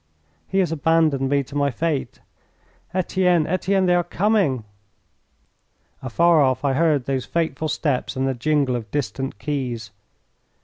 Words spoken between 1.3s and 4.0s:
to my fate. Etienne, Etienne, they